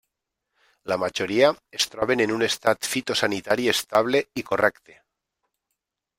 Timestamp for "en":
2.25-2.33